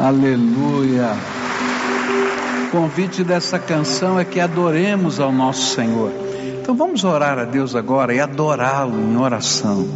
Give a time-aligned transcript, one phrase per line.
[0.00, 1.10] Aleluia.
[2.64, 6.10] O convite dessa canção é que adoremos ao nosso Senhor.
[6.58, 9.86] Então vamos orar a Deus agora e adorá-lo em oração.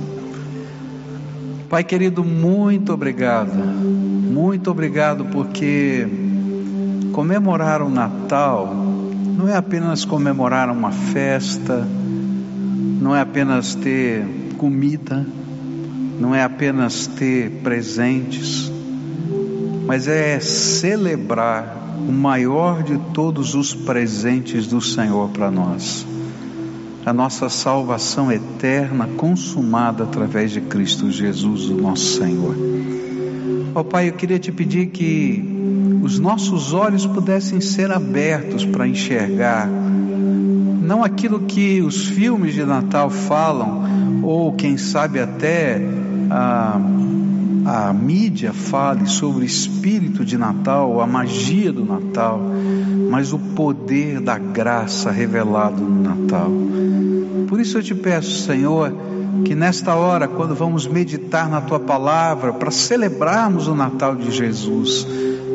[1.71, 3.55] Pai querido, muito obrigado.
[3.55, 6.07] Muito obrigado porque
[7.13, 11.83] comemorar o Natal não é apenas comemorar uma festa,
[13.01, 14.23] não é apenas ter
[14.59, 15.27] comida,
[16.21, 18.74] não é apenas ter presentes,
[19.87, 26.07] mas é celebrar o maior de todos os presentes do Senhor para nós.
[27.05, 32.57] A nossa salvação eterna consumada através de Cristo Jesus, o nosso Senhor.
[33.75, 38.87] Ó oh, Pai, eu queria te pedir que os nossos olhos pudessem ser abertos para
[38.87, 39.69] enxergar
[40.85, 45.81] não aquilo que os filmes de Natal falam, ou quem sabe até
[46.31, 46.79] a,
[47.65, 52.41] a mídia fale sobre o espírito de Natal, a magia do Natal,
[53.11, 56.51] mas o poder da graça revelado no Natal.
[57.49, 58.93] Por isso eu te peço, Senhor,
[59.45, 65.07] que nesta hora, quando vamos meditar na tua palavra, para celebrarmos o Natal de Jesus,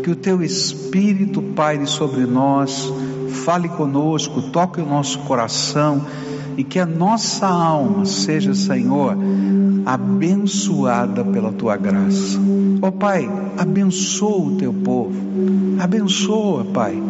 [0.04, 2.92] que o teu Espírito paire sobre nós,
[3.46, 6.06] fale conosco, toque o nosso coração
[6.60, 9.18] e que a nossa alma seja, Senhor,
[9.86, 12.38] abençoada pela tua graça.
[12.82, 15.16] Ó oh, Pai, abençoa o teu povo,
[15.80, 17.02] abençoa, Pai,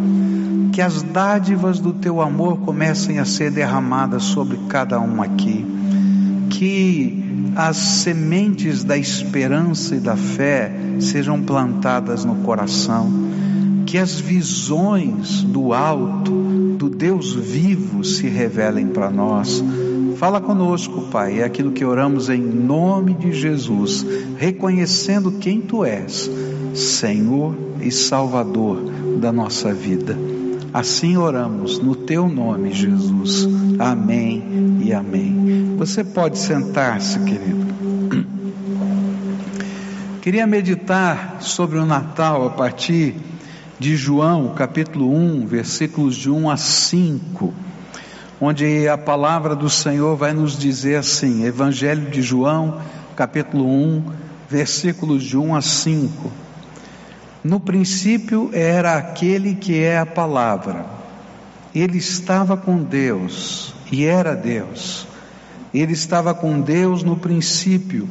[0.72, 5.66] que as dádivas do teu amor comecem a ser derramadas sobre cada um aqui,
[6.52, 13.12] que as sementes da esperança e da fé sejam plantadas no coração,
[13.88, 16.49] que as visões do alto,
[16.98, 19.64] Deus vivo, se revelem para nós.
[20.18, 24.06] Fala conosco, Pai, é aquilo que oramos em nome de Jesus,
[24.38, 26.30] reconhecendo quem Tu és,
[26.74, 28.82] Senhor e Salvador
[29.20, 30.18] da nossa vida.
[30.74, 33.48] Assim oramos no Teu nome, Jesus.
[33.80, 35.76] Amém e amém.
[35.78, 37.70] Você pode sentar-se, querido.
[40.22, 43.16] Queria meditar sobre o Natal a partir
[43.80, 47.54] de João, capítulo 1, versículos de 1 a 5,
[48.42, 52.82] onde a palavra do Senhor vai nos dizer assim: Evangelho de João,
[53.16, 54.04] capítulo 1,
[54.50, 56.32] versículos de 1 a 5.
[57.42, 60.86] No princípio era aquele que é a palavra.
[61.74, 65.08] Ele estava com Deus e era Deus.
[65.74, 68.10] Ele estava com Deus no princípio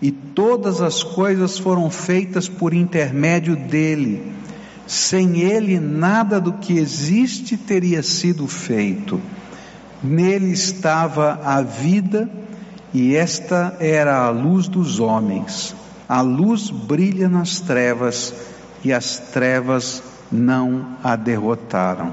[0.00, 4.40] e todas as coisas foram feitas por intermédio dele.
[4.92, 9.18] Sem ele, nada do que existe teria sido feito.
[10.02, 12.28] Nele estava a vida,
[12.92, 15.74] e esta era a luz dos homens.
[16.06, 18.34] A luz brilha nas trevas,
[18.84, 22.12] e as trevas não a derrotaram.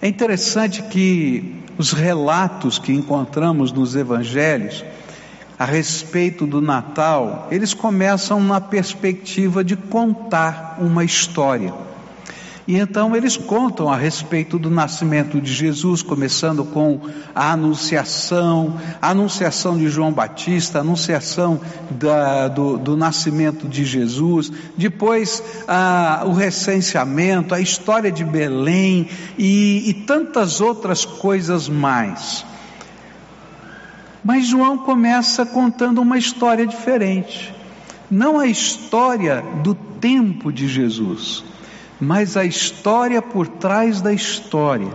[0.00, 4.82] É interessante que os relatos que encontramos nos evangelhos,
[5.62, 11.72] a respeito do Natal, eles começam na perspectiva de contar uma história.
[12.66, 17.02] E então eles contam a respeito do nascimento de Jesus, começando com
[17.32, 21.60] a anunciação, a anunciação de João Batista, a anunciação
[21.92, 25.40] da, do, do, nascimento de Jesus, depois
[26.26, 29.08] o recenseamento, a história de Belém
[29.38, 32.50] e, e tantas outras coisas mais.
[34.24, 37.52] Mas João começa contando uma história diferente.
[38.10, 41.42] Não a história do tempo de Jesus,
[42.00, 44.94] mas a história por trás da história.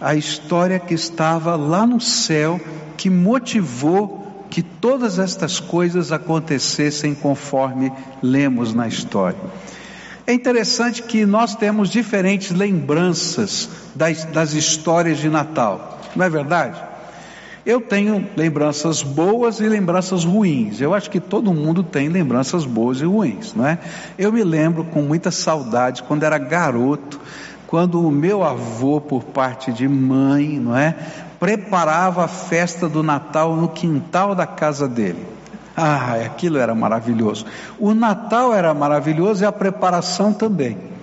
[0.00, 2.60] A história que estava lá no céu,
[2.96, 7.90] que motivou que todas estas coisas acontecessem conforme
[8.22, 9.38] lemos na história.
[10.26, 16.95] É interessante que nós temos diferentes lembranças das, das histórias de Natal, não é verdade?
[17.66, 20.80] Eu tenho lembranças boas e lembranças ruins.
[20.80, 23.80] Eu acho que todo mundo tem lembranças boas e ruins, não é?
[24.16, 27.20] Eu me lembro com muita saudade quando era garoto,
[27.66, 30.94] quando o meu avô, por parte de mãe, não é,
[31.40, 35.26] preparava a festa do Natal no quintal da casa dele.
[35.76, 37.46] Ah, aquilo era maravilhoso.
[37.80, 40.95] O Natal era maravilhoso e a preparação também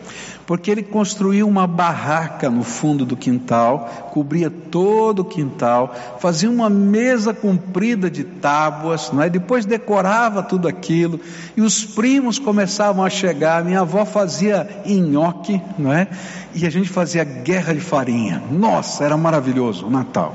[0.45, 6.69] porque ele construiu uma barraca no fundo do quintal, cobria todo o quintal, fazia uma
[6.69, 9.29] mesa comprida de tábuas, não é?
[9.29, 11.19] depois decorava tudo aquilo,
[11.55, 16.07] e os primos começavam a chegar, minha avó fazia nhoque, não é?
[16.53, 20.33] e a gente fazia guerra de farinha, nossa, era maravilhoso o Natal,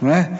[0.00, 0.30] não é?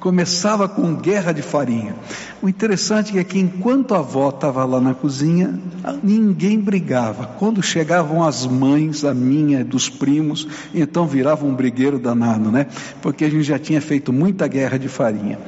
[0.00, 1.94] Começava com guerra de farinha.
[2.40, 5.60] O interessante é que enquanto a avó estava lá na cozinha,
[6.02, 7.26] ninguém brigava.
[7.38, 12.66] Quando chegavam as mães, a minha, dos primos, então virava um brigueiro danado, né?
[13.02, 15.38] Porque a gente já tinha feito muita guerra de farinha.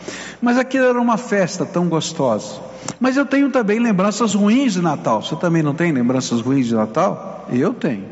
[0.40, 2.60] Mas aquilo era uma festa tão gostosa.
[3.00, 5.22] Mas eu tenho também lembranças ruins de Natal.
[5.22, 7.46] Você também não tem lembranças ruins de Natal?
[7.50, 8.04] Eu tenho.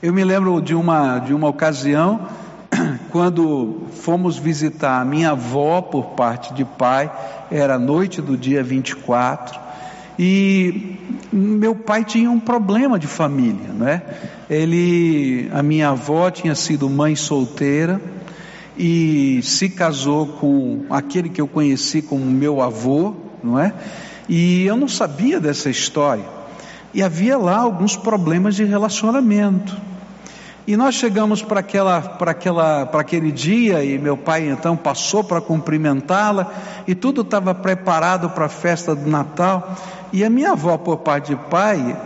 [0.00, 2.26] Eu me lembro de uma, de uma ocasião
[3.10, 7.10] quando fomos visitar a minha avó por parte de pai,
[7.50, 9.58] era noite do dia 24,
[10.18, 10.96] e
[11.32, 14.02] meu pai tinha um problema de família, né?
[14.50, 18.00] Ele, a minha avó tinha sido mãe solteira
[18.76, 23.72] e se casou com aquele que eu conheci como meu avô, não é?
[24.28, 26.24] E eu não sabia dessa história.
[26.92, 29.76] E havia lá alguns problemas de relacionamento.
[30.68, 35.24] E nós chegamos para aquela, para aquela, para aquele dia e meu pai então passou
[35.24, 36.52] para cumprimentá-la
[36.86, 39.74] e tudo estava preparado para a festa do Natal.
[40.12, 41.98] E a minha avó, por parte de pai,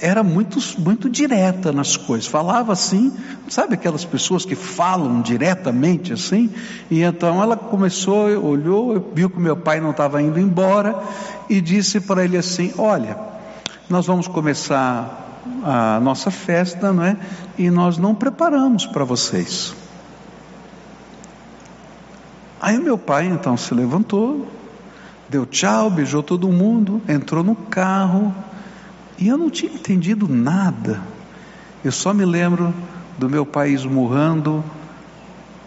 [0.00, 3.12] era muito, muito direta nas coisas, falava assim,
[3.48, 6.48] sabe aquelas pessoas que falam diretamente assim?
[6.88, 10.96] E então ela começou, olhou, viu que meu pai não estava indo embora
[11.50, 13.18] e disse para ele assim: Olha,
[13.90, 15.25] nós vamos começar
[15.64, 17.16] a nossa festa, não é?
[17.58, 19.74] E nós não preparamos para vocês.
[22.60, 24.48] Aí meu pai então se levantou,
[25.28, 28.34] deu tchau, beijou todo mundo, entrou no carro,
[29.18, 31.00] e eu não tinha entendido nada.
[31.84, 32.74] Eu só me lembro
[33.18, 34.64] do meu pai esmurrando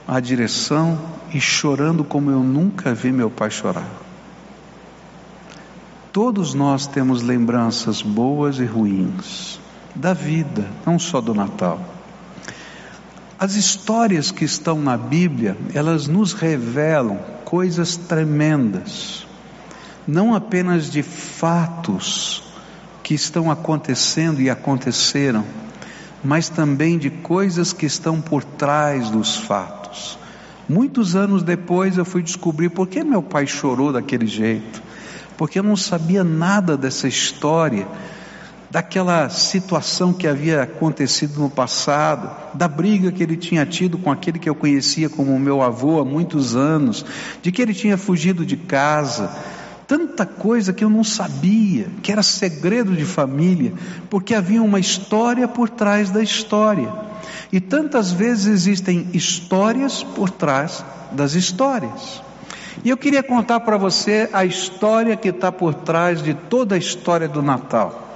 [0.07, 0.99] a direção
[1.33, 3.87] e chorando como eu nunca vi meu pai chorar.
[6.11, 9.59] Todos nós temos lembranças boas e ruins
[9.99, 11.79] da vida, não só do Natal.
[13.37, 19.27] As histórias que estão na Bíblia, elas nos revelam coisas tremendas,
[20.07, 22.43] não apenas de fatos
[23.03, 25.43] que estão acontecendo e aconteceram,
[26.23, 30.17] mas também de coisas que estão por trás dos fatos.
[30.67, 34.81] Muitos anos depois eu fui descobrir por que meu pai chorou daquele jeito,
[35.37, 37.87] porque eu não sabia nada dessa história
[38.69, 44.37] daquela situação que havia acontecido no passado, da briga que ele tinha tido com aquele
[44.37, 47.03] que eu conhecia como meu avô há muitos anos,
[47.41, 49.31] de que ele tinha fugido de casa,
[49.87, 53.73] tanta coisa que eu não sabia, que era segredo de família,
[54.07, 56.93] porque havia uma história por trás da história.
[57.51, 62.21] E tantas vezes existem histórias por trás das histórias.
[62.83, 66.77] E eu queria contar para você a história que está por trás de toda a
[66.77, 68.08] história do Natal.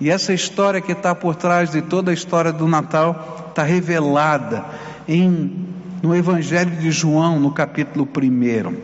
[0.00, 4.64] E essa história que está por trás de toda a história do Natal está revelada
[5.08, 5.66] em,
[6.02, 8.76] no Evangelho de João, no capítulo 1.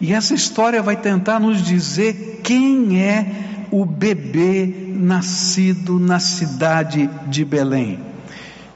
[0.00, 7.44] E essa história vai tentar nos dizer quem é o bebê nascido na cidade de
[7.44, 7.98] Belém.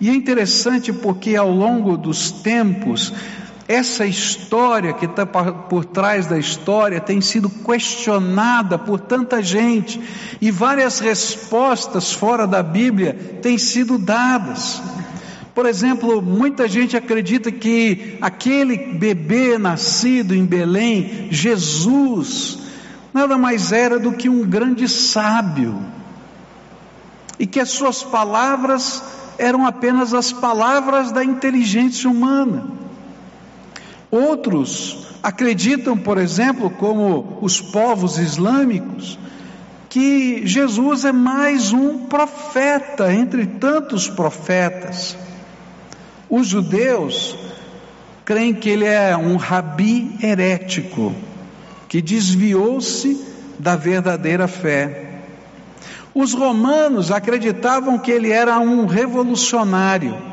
[0.01, 3.13] E é interessante porque ao longo dos tempos
[3.71, 10.01] essa história que está por trás da história tem sido questionada por tanta gente
[10.41, 14.83] e várias respostas fora da Bíblia têm sido dadas.
[15.55, 22.59] Por exemplo, muita gente acredita que aquele bebê nascido em Belém, Jesus,
[23.15, 25.81] nada mais era do que um grande sábio,
[27.39, 29.01] e que as suas palavras
[29.39, 32.81] eram apenas as palavras da inteligência humana.
[34.11, 39.19] Outros acreditam, por exemplo, como os povos islâmicos,
[39.89, 45.17] que Jesus é mais um profeta entre tantos profetas.
[46.29, 47.37] Os judeus
[48.25, 51.15] creem que ele é um rabi herético,
[51.89, 53.21] que desviou-se
[53.59, 55.21] da verdadeira fé.
[56.15, 60.31] Os romanos acreditavam que ele era um revolucionário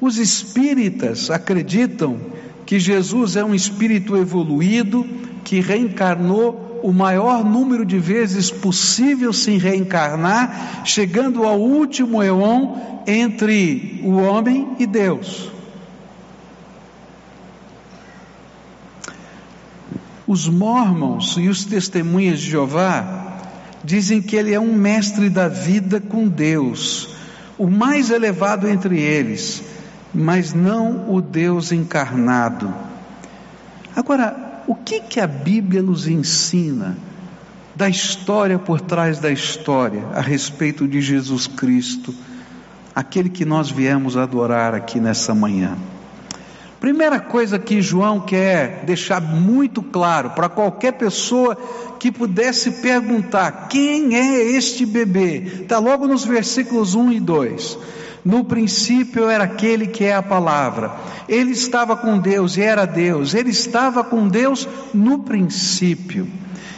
[0.00, 2.18] os espíritas acreditam
[2.64, 5.06] que Jesus é um espírito evoluído
[5.44, 12.76] que reencarnou o maior número de vezes possível sem reencarnar, chegando ao último eon
[13.06, 15.50] entre o homem e Deus.
[20.26, 23.38] Os mormons e os testemunhas de Jeová
[23.82, 27.08] dizem que ele é um mestre da vida com Deus,
[27.58, 29.62] o mais elevado entre eles,
[30.12, 32.72] mas não o Deus encarnado.
[33.94, 36.96] Agora, o que que a Bíblia nos ensina
[37.74, 42.14] da história por trás da história a respeito de Jesus Cristo,
[42.94, 45.76] aquele que nós viemos adorar aqui nessa manhã?
[46.80, 51.54] Primeira coisa que João quer deixar muito claro para qualquer pessoa
[51.98, 55.62] que pudesse perguntar: quem é este bebê?
[55.62, 57.78] Está logo nos versículos 1 e 2.
[58.24, 60.92] No princípio era aquele que é a palavra.
[61.28, 63.34] Ele estava com Deus e era Deus.
[63.34, 66.28] Ele estava com Deus no princípio.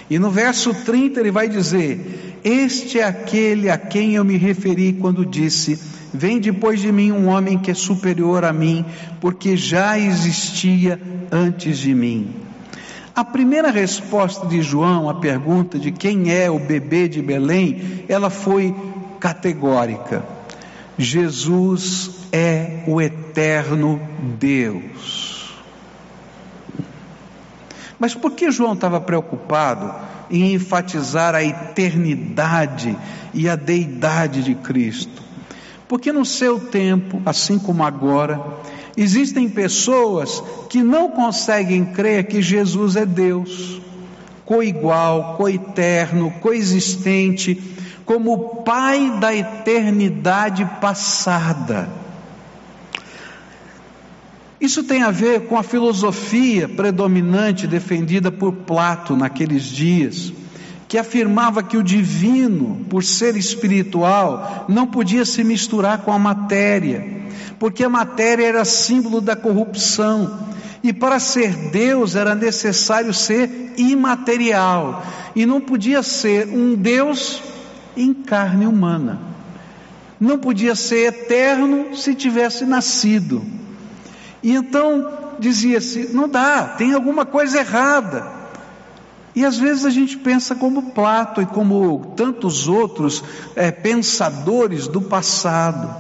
[0.08, 4.92] E no verso 30 ele vai dizer: Este é aquele a quem eu me referi
[4.92, 5.80] quando disse:
[6.14, 8.84] Vem depois de mim um homem que é superior a mim,
[9.20, 12.34] porque já existia antes de mim.
[13.14, 18.30] A primeira resposta de João à pergunta de quem é o bebê de Belém, ela
[18.30, 18.74] foi
[19.18, 20.41] categórica.
[21.02, 24.00] Jesus é o eterno
[24.38, 25.52] Deus.
[27.98, 29.94] Mas por que João estava preocupado
[30.30, 32.96] em enfatizar a eternidade
[33.32, 35.22] e a deidade de Cristo?
[35.86, 38.40] Porque no seu tempo, assim como agora,
[38.96, 43.80] existem pessoas que não conseguem crer que Jesus é Deus,
[44.44, 47.71] coigual, coeterno, coexistente,
[48.04, 51.88] como Pai da eternidade passada.
[54.60, 60.32] Isso tem a ver com a filosofia predominante defendida por Plato naqueles dias
[60.92, 67.22] que afirmava que o divino, por ser espiritual, não podia se misturar com a matéria,
[67.58, 70.50] porque a matéria era símbolo da corrupção.
[70.84, 75.02] E para ser Deus era necessário ser imaterial,
[75.34, 77.42] e não podia ser um Deus
[77.96, 79.18] em carne humana.
[80.18, 83.42] Não podia ser eterno se tivesse nascido.
[84.42, 88.42] E então dizia-se: não dá, tem alguma coisa errada.
[89.34, 93.24] E às vezes a gente pensa como Plato e como tantos outros
[93.56, 95.94] é, pensadores do passado.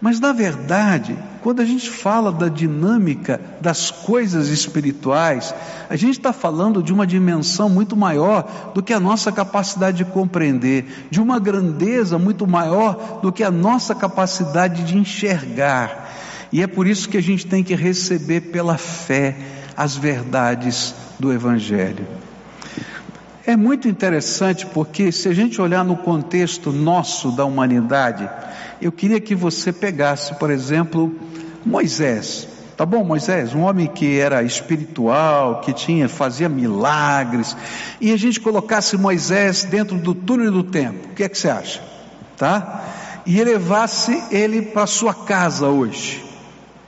[0.00, 5.54] Mas na verdade, quando a gente fala da dinâmica das coisas espirituais,
[5.88, 10.04] a gente está falando de uma dimensão muito maior do que a nossa capacidade de
[10.04, 16.10] compreender, de uma grandeza muito maior do que a nossa capacidade de enxergar.
[16.52, 19.36] E é por isso que a gente tem que receber pela fé
[19.76, 22.06] as verdades do Evangelho.
[23.46, 28.28] É muito interessante porque, se a gente olhar no contexto nosso da humanidade,
[28.80, 31.14] eu queria que você pegasse, por exemplo,
[31.64, 32.48] Moisés.
[32.76, 37.54] Tá bom, Moisés, um homem que era espiritual, que tinha, fazia milagres,
[38.00, 41.08] e a gente colocasse Moisés dentro do túnel do tempo.
[41.08, 41.82] O que é que você acha?
[42.38, 42.84] Tá?
[43.26, 46.24] E levasse ele para sua casa hoje,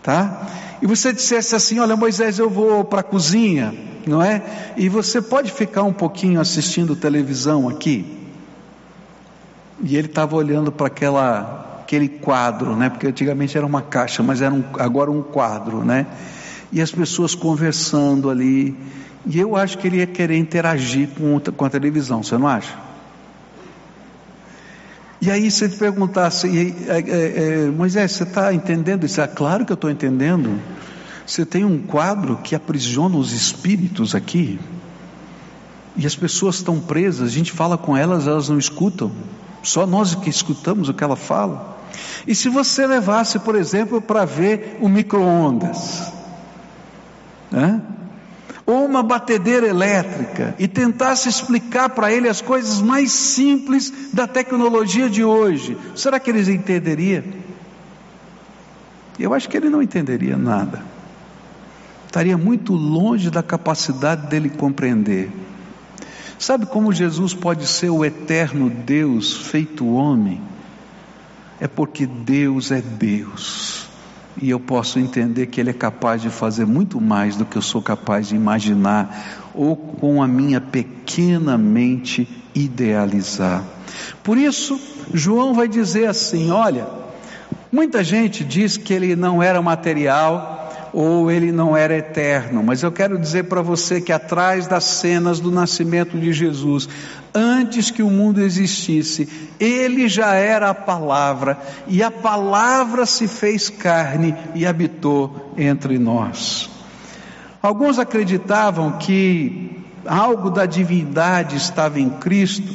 [0.02, 0.48] tá?
[0.80, 3.74] E você dissesse assim: "Olha, Moisés, eu vou para a cozinha
[4.06, 4.42] não é?
[4.76, 8.18] E você pode ficar um pouquinho assistindo televisão aqui.
[9.80, 12.88] E ele estava olhando para aquela aquele quadro, né?
[12.88, 16.06] Porque antigamente era uma caixa, mas era um, agora um quadro, né?
[16.72, 18.74] E as pessoas conversando ali.
[19.26, 22.74] E eu acho que ele ia querer interagir com, com a televisão, você não acha?
[25.20, 29.20] E aí, se ele perguntasse, é, é, é, Moisés, você está entendendo isso?
[29.20, 30.58] É claro que eu estou entendendo.
[31.26, 34.58] Você tem um quadro que aprisiona os espíritos aqui,
[35.94, 39.12] e as pessoas estão presas, a gente fala com elas, elas não escutam,
[39.62, 41.72] só nós que escutamos o que ela fala.
[42.26, 46.12] E se você levasse, por exemplo, para ver o micro-ondas,
[47.50, 47.80] né?
[48.64, 55.10] ou uma batedeira elétrica, e tentasse explicar para ele as coisas mais simples da tecnologia
[55.10, 57.24] de hoje, será que eles entenderiam?
[59.18, 60.92] Eu acho que ele não entenderia nada
[62.12, 65.30] estaria muito longe da capacidade dele compreender.
[66.38, 70.38] Sabe como Jesus pode ser o eterno Deus feito homem?
[71.62, 73.86] É porque Deus é Deus.
[74.42, 77.62] E eu posso entender que Ele é capaz de fazer muito mais do que eu
[77.62, 83.62] sou capaz de imaginar, ou com a minha pequena mente idealizar.
[84.24, 84.80] Por isso,
[85.14, 86.88] João vai dizer assim: olha,
[87.70, 90.61] muita gente diz que ele não era material,
[90.92, 92.62] ou ele não era eterno.
[92.62, 96.88] Mas eu quero dizer para você que atrás das cenas do nascimento de Jesus,
[97.34, 103.70] antes que o mundo existisse, ele já era a palavra, e a palavra se fez
[103.70, 106.68] carne e habitou entre nós.
[107.62, 112.74] Alguns acreditavam que algo da divindade estava em Cristo,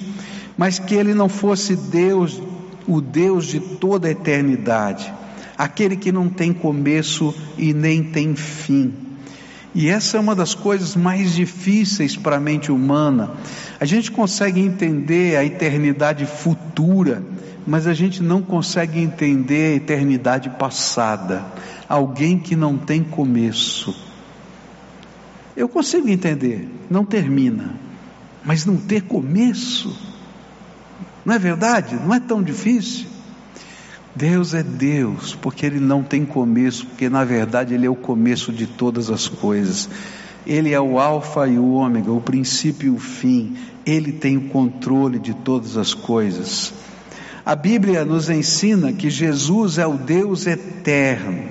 [0.57, 2.41] mas que ele não fosse Deus,
[2.87, 5.13] o Deus de toda a eternidade
[5.57, 8.93] aquele que não tem começo e nem tem fim.
[9.73, 13.31] E essa é uma das coisas mais difíceis para a mente humana.
[13.79, 17.23] A gente consegue entender a eternidade futura,
[17.65, 21.45] mas a gente não consegue entender a eternidade passada.
[21.89, 23.95] alguém que não tem começo.
[25.55, 27.75] Eu consigo entender, não termina,
[28.43, 29.97] mas não ter começo,
[31.25, 31.95] não é verdade?
[31.95, 33.16] Não é tão difícil.
[34.17, 38.51] Deus é Deus, porque Ele não tem começo, porque na verdade Ele é o começo
[38.51, 39.87] de todas as coisas.
[40.45, 43.55] Ele é o Alfa e o Ômega, o princípio e o fim.
[43.85, 46.73] Ele tem o controle de todas as coisas.
[47.45, 51.43] A Bíblia nos ensina que Jesus é o Deus eterno.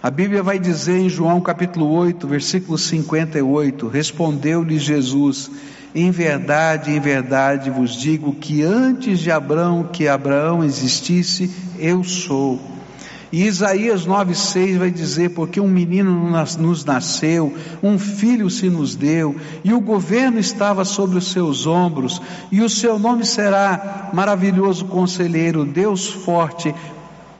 [0.00, 5.50] A Bíblia vai dizer em João capítulo 8, versículo 58: Respondeu-lhe Jesus:
[5.94, 11.48] Em verdade, em verdade vos digo que antes de Abraão, que Abraão existisse,
[11.78, 12.60] eu sou.
[13.30, 19.36] E Isaías 9,6 vai dizer: Porque um menino nos nasceu, um filho se nos deu,
[19.62, 22.20] e o governo estava sobre os seus ombros,
[22.50, 26.74] e o seu nome será Maravilhoso Conselheiro, Deus Forte,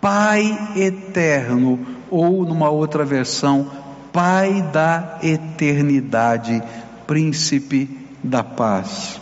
[0.01, 3.67] Pai Eterno ou numa outra versão,
[4.13, 6.63] Pai da eternidade,
[7.05, 9.21] Príncipe da paz.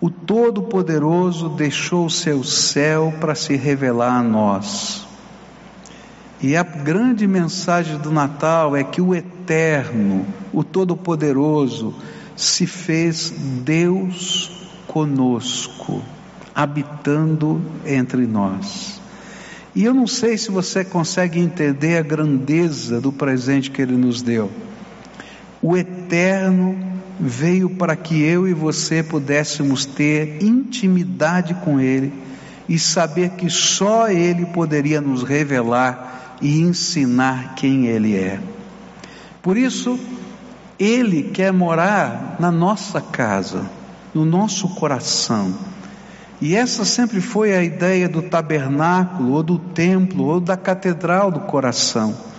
[0.00, 5.06] O Todo-Poderoso deixou o seu céu para se revelar a nós.
[6.42, 11.94] E a grande mensagem do Natal é que o Eterno, o Todo-Poderoso,
[12.36, 13.30] se fez
[13.62, 14.50] Deus
[14.86, 16.02] conosco,
[16.54, 19.00] habitando entre nós.
[19.74, 24.22] E eu não sei se você consegue entender a grandeza do presente que Ele nos
[24.22, 24.50] deu.
[25.62, 32.12] O Eterno veio para que eu e você pudéssemos ter intimidade com Ele
[32.68, 38.40] e saber que só Ele poderia nos revelar e ensinar quem Ele é.
[39.42, 39.98] Por isso,
[40.78, 43.64] Ele quer morar na nossa casa,
[44.14, 45.54] no nosso coração.
[46.40, 51.40] E essa sempre foi a ideia do tabernáculo, ou do templo, ou da catedral do
[51.40, 52.29] coração.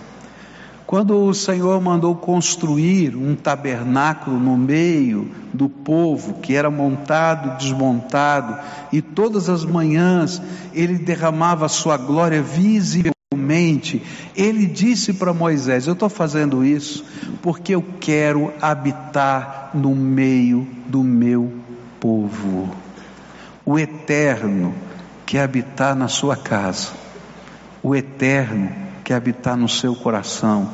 [0.92, 8.58] Quando o Senhor mandou construir um tabernáculo no meio do povo, que era montado, desmontado,
[8.92, 10.42] e todas as manhãs
[10.74, 14.02] ele derramava a sua glória visivelmente,
[14.36, 17.02] ele disse para Moisés: Eu estou fazendo isso
[17.40, 21.50] porque eu quero habitar no meio do meu
[21.98, 22.68] povo.
[23.64, 24.74] O eterno
[25.24, 26.90] que habitar na sua casa,
[27.82, 30.70] o eterno habitar no seu coração.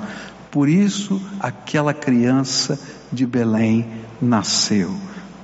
[0.51, 2.79] Por isso, aquela criança
[3.13, 3.87] de Belém
[4.21, 4.95] nasceu.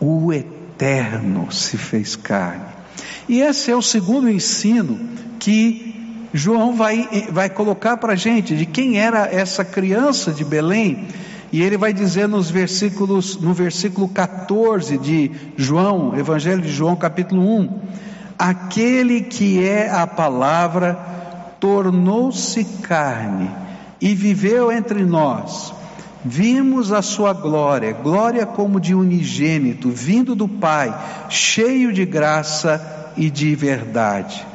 [0.01, 2.65] O eterno se fez carne.
[3.29, 4.99] E esse é o segundo ensino
[5.39, 5.95] que
[6.33, 11.07] João vai, vai colocar para a gente de quem era essa criança de Belém
[11.55, 17.61] e ele vai dizer nos versículos, no versículo 14 de João, Evangelho de João, capítulo
[17.61, 17.81] 1:
[18.37, 20.99] Aquele que é a palavra
[21.65, 23.51] tornou-se carne
[23.99, 25.73] e viveu entre nós.
[26.23, 30.95] Vimos a sua glória, glória como de unigênito, vindo do Pai,
[31.31, 34.47] cheio de graça e de verdade.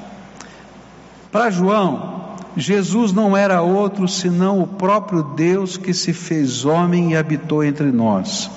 [1.32, 7.18] Para João, Jesus não era outro senão o próprio Deus que se fez homem e
[7.18, 8.52] habitou entre nós.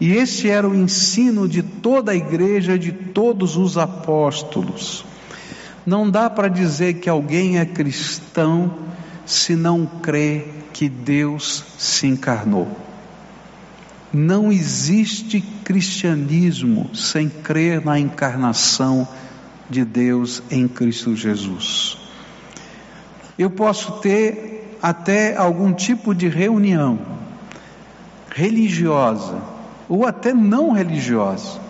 [0.00, 5.11] E esse era o ensino de toda a igreja, de todos os apóstolos.
[5.84, 8.72] Não dá para dizer que alguém é cristão
[9.26, 12.68] se não crê que Deus se encarnou.
[14.12, 19.08] Não existe cristianismo sem crer na encarnação
[19.68, 21.98] de Deus em Cristo Jesus.
[23.38, 26.98] Eu posso ter até algum tipo de reunião
[28.34, 29.40] religiosa
[29.88, 31.60] ou até não religiosa,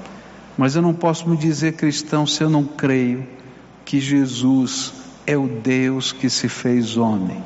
[0.58, 3.26] mas eu não posso me dizer cristão se eu não creio
[3.92, 4.90] que Jesus
[5.26, 7.44] é o Deus que se fez homem.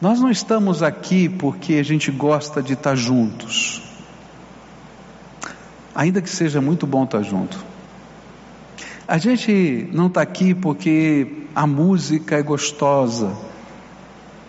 [0.00, 3.82] Nós não estamos aqui porque a gente gosta de estar juntos,
[5.94, 7.62] ainda que seja muito bom estar junto.
[9.06, 13.36] A gente não está aqui porque a música é gostosa,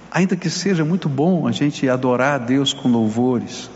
[0.10, 3.70] ainda que seja muito bom a gente adorar a Deus com louvores.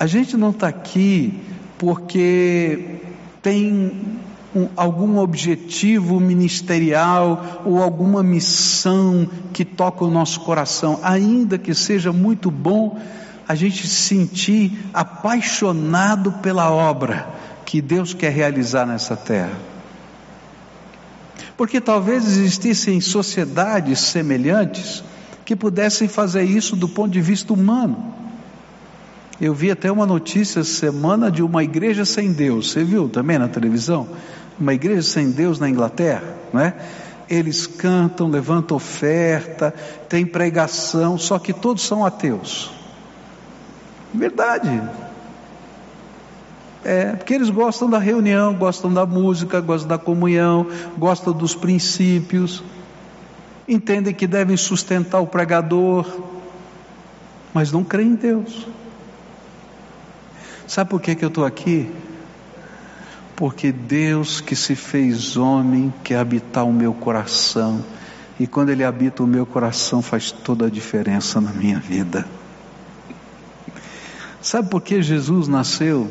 [0.00, 1.40] A gente não está aqui
[1.78, 2.98] porque
[3.40, 4.23] tem
[4.54, 12.12] um, algum objetivo ministerial ou alguma missão que toca o nosso coração, ainda que seja
[12.12, 12.98] muito bom
[13.46, 17.28] a gente se sentir apaixonado pela obra
[17.66, 19.58] que Deus quer realizar nessa terra.
[21.56, 25.04] Porque talvez existissem sociedades semelhantes
[25.44, 28.14] que pudessem fazer isso do ponto de vista humano.
[29.40, 32.70] Eu vi até uma notícia semana de uma igreja sem Deus.
[32.70, 34.08] Você viu também na televisão?
[34.58, 36.74] Uma igreja sem Deus na Inglaterra, não é?
[37.28, 39.74] eles cantam, levantam oferta,
[40.08, 42.70] tem pregação, só que todos são ateus.
[44.12, 44.82] Verdade.
[46.84, 50.66] É, porque eles gostam da reunião, gostam da música, gostam da comunhão,
[50.98, 52.62] gostam dos princípios,
[53.66, 56.06] entendem que devem sustentar o pregador,
[57.54, 58.66] mas não creem em Deus.
[60.66, 61.90] Sabe por que, que eu estou aqui?
[63.36, 67.84] Porque Deus que se fez homem quer habitar o meu coração,
[68.38, 72.26] e quando Ele habita o meu coração faz toda a diferença na minha vida.
[74.40, 76.10] Sabe por que Jesus nasceu?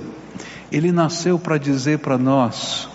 [0.72, 2.90] Ele nasceu para dizer para nós,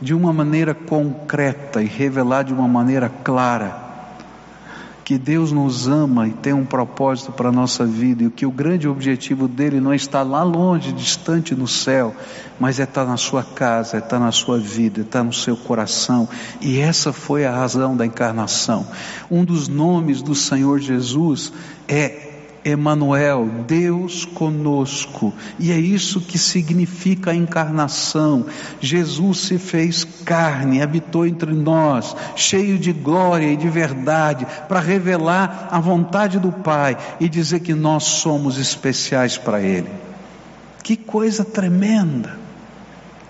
[0.00, 3.79] de uma maneira concreta e revelar de uma maneira clara,
[5.10, 8.50] que Deus nos ama e tem um propósito para a nossa vida, e que o
[8.52, 12.14] grande objetivo dele não é estar lá longe, distante no céu,
[12.60, 15.56] mas é estar na sua casa, é estar na sua vida, é estar no seu
[15.56, 16.28] coração,
[16.60, 18.86] e essa foi a razão da encarnação.
[19.28, 21.52] Um dos nomes do Senhor Jesus
[21.88, 22.29] é
[22.64, 25.32] Emanuel, Deus conosco.
[25.58, 28.46] E é isso que significa a encarnação.
[28.80, 35.68] Jesus se fez carne, habitou entre nós, cheio de glória e de verdade, para revelar
[35.70, 39.88] a vontade do Pai e dizer que nós somos especiais para ele.
[40.82, 42.38] Que coisa tremenda!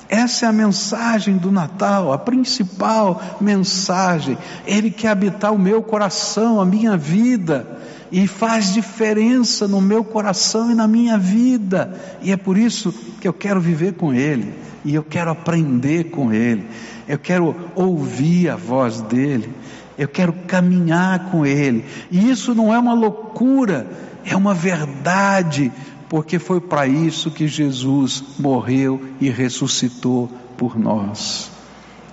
[0.08, 4.36] Essa é a mensagem do Natal, a principal mensagem.
[4.66, 7.78] Ele quer habitar o meu coração, a minha vida
[8.12, 13.28] e faz diferença no meu coração e na minha vida, e é por isso que
[13.28, 14.52] eu quero viver com Ele,
[14.84, 16.66] e eu quero aprender com Ele,
[17.06, 19.52] eu quero ouvir a voz dEle,
[19.96, 23.86] eu quero caminhar com Ele, e isso não é uma loucura,
[24.24, 25.70] é uma verdade,
[26.08, 31.50] porque foi para isso que Jesus morreu e ressuscitou por nós.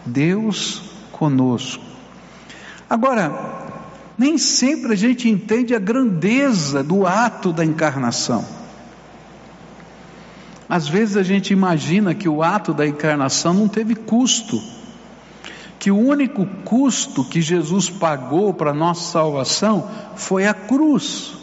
[0.05, 1.83] Deus conosco.
[2.89, 3.56] Agora,
[4.17, 8.43] nem sempre a gente entende a grandeza do ato da encarnação.
[10.67, 14.61] Às vezes a gente imagina que o ato da encarnação não teve custo,
[15.79, 21.33] que o único custo que Jesus pagou para nossa salvação foi a cruz.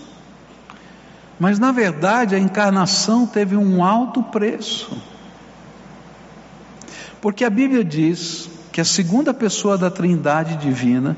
[1.38, 4.96] Mas na verdade a encarnação teve um alto preço.
[7.20, 11.16] Porque a Bíblia diz que a segunda pessoa da Trindade divina,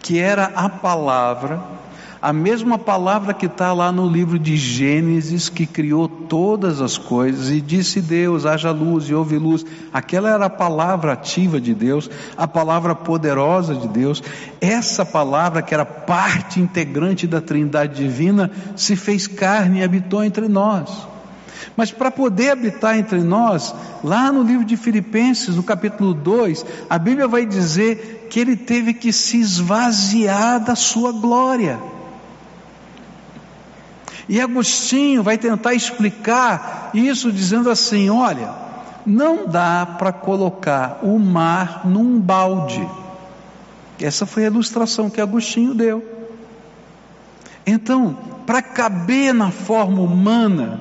[0.00, 1.60] que era a palavra,
[2.20, 7.50] a mesma palavra que está lá no livro de Gênesis, que criou todas as coisas,
[7.50, 9.64] e disse Deus: haja luz e houve luz.
[9.92, 14.22] Aquela era a palavra ativa de Deus, a palavra poderosa de Deus.
[14.60, 20.48] Essa palavra, que era parte integrante da Trindade Divina, se fez carne e habitou entre
[20.48, 21.06] nós.
[21.76, 26.98] Mas para poder habitar entre nós, lá no livro de Filipenses, no capítulo 2, a
[26.98, 31.78] Bíblia vai dizer que ele teve que se esvaziar da sua glória.
[34.28, 38.52] E Agostinho vai tentar explicar isso dizendo assim: olha,
[39.04, 42.88] não dá para colocar o mar num balde.
[44.00, 46.04] Essa foi a ilustração que Agostinho deu.
[47.66, 50.80] Então, para caber na forma humana,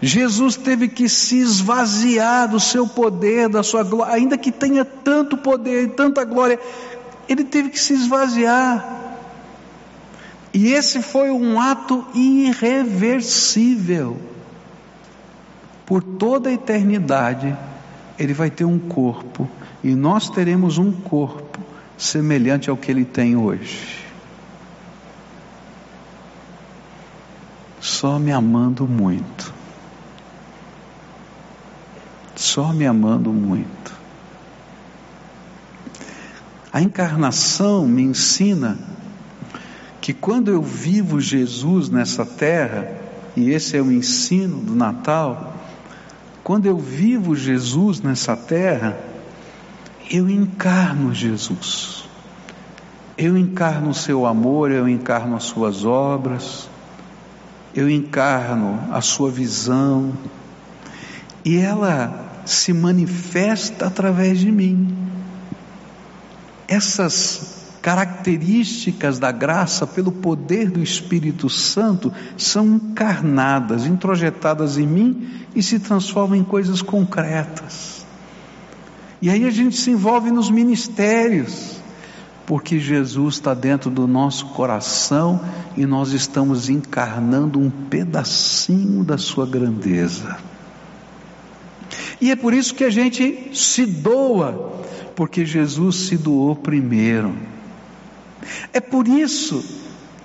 [0.00, 5.38] Jesus teve que se esvaziar do seu poder, da sua glória, ainda que tenha tanto
[5.38, 6.60] poder e tanta glória,
[7.28, 8.94] ele teve que se esvaziar.
[10.52, 14.18] E esse foi um ato irreversível.
[15.86, 17.56] Por toda a eternidade,
[18.18, 19.48] ele vai ter um corpo,
[19.82, 21.60] e nós teremos um corpo
[21.96, 24.04] semelhante ao que ele tem hoje.
[27.80, 29.55] Só me amando muito
[32.56, 33.92] só me amando muito.
[36.72, 38.78] A encarnação me ensina
[40.00, 42.98] que quando eu vivo Jesus nessa terra,
[43.36, 45.54] e esse é o ensino do Natal,
[46.42, 48.98] quando eu vivo Jesus nessa terra,
[50.10, 52.08] eu encarno Jesus.
[53.18, 56.70] Eu encarno o seu amor, eu encarno as suas obras,
[57.74, 60.14] eu encarno a sua visão,
[61.44, 64.96] e ela se manifesta através de mim.
[66.68, 75.62] Essas características da graça, pelo poder do Espírito Santo, são encarnadas, introjetadas em mim e
[75.62, 78.04] se transformam em coisas concretas.
[79.22, 81.80] E aí a gente se envolve nos ministérios,
[82.44, 85.40] porque Jesus está dentro do nosso coração
[85.76, 90.36] e nós estamos encarnando um pedacinho da sua grandeza.
[92.20, 94.74] E é por isso que a gente se doa,
[95.14, 97.34] Porque Jesus se doou primeiro.
[98.72, 99.64] É por isso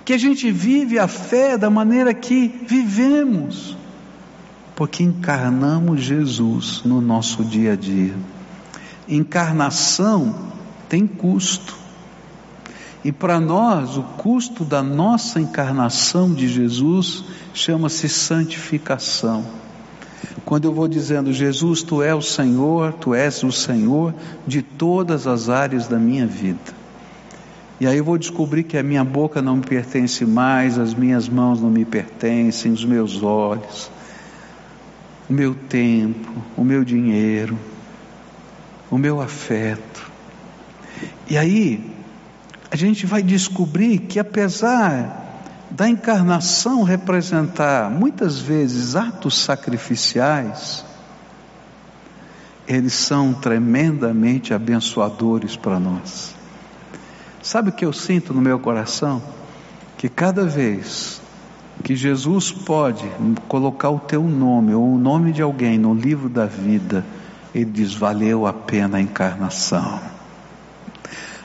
[0.04, 3.76] que a gente vive a fé da maneira que vivemos,
[4.74, 8.14] porque encarnamos Jesus no nosso dia a dia.
[9.08, 10.52] Encarnação
[10.88, 11.74] tem custo.
[13.04, 19.61] E para nós, o custo da nossa encarnação de Jesus chama-se santificação.
[20.44, 24.14] Quando eu vou dizendo, Jesus, tu és o Senhor, tu és o Senhor
[24.46, 26.82] de todas as áreas da minha vida.
[27.80, 31.28] E aí eu vou descobrir que a minha boca não me pertence mais, as minhas
[31.28, 33.90] mãos não me pertencem, os meus olhos,
[35.28, 37.58] o meu tempo, o meu dinheiro,
[38.90, 40.10] o meu afeto.
[41.28, 41.92] E aí
[42.70, 45.21] a gente vai descobrir que apesar
[45.74, 50.84] da encarnação representar muitas vezes atos sacrificiais,
[52.68, 56.34] eles são tremendamente abençoadores para nós.
[57.42, 59.22] Sabe o que eu sinto no meu coração?
[59.96, 61.20] Que cada vez
[61.82, 63.10] que Jesus pode
[63.48, 67.04] colocar o teu nome ou o nome de alguém no livro da vida,
[67.54, 70.11] ele diz: valeu a pena a encarnação.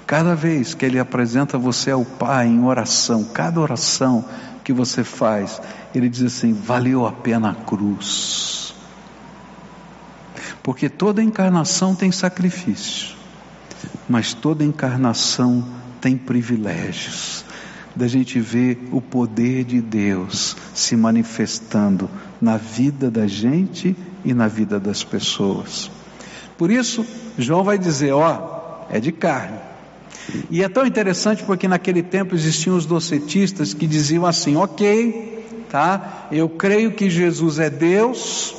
[0.07, 4.23] Cada vez que Ele apresenta você ao Pai em oração, cada oração
[4.63, 5.61] que você faz,
[5.93, 8.73] Ele diz assim: valeu a pena a cruz.
[10.63, 13.17] Porque toda encarnação tem sacrifício,
[14.07, 15.65] mas toda encarnação
[15.99, 17.43] tem privilégios.
[17.93, 24.47] Da gente ver o poder de Deus se manifestando na vida da gente e na
[24.47, 25.91] vida das pessoas.
[26.57, 27.05] Por isso,
[27.37, 29.66] João vai dizer: ó, é de carne,
[30.49, 36.27] e é tão interessante porque naquele tempo existiam os docetistas que diziam assim: ok, tá,
[36.31, 38.55] eu creio que Jesus é Deus,